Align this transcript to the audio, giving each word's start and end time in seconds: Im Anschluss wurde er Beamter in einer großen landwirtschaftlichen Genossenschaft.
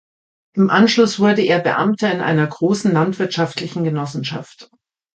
Im 0.55 0.71
Anschluss 0.71 1.19
wurde 1.19 1.43
er 1.43 1.59
Beamter 1.59 2.11
in 2.11 2.21
einer 2.21 2.47
großen 2.47 2.91
landwirtschaftlichen 2.91 3.83
Genossenschaft. 3.83 4.71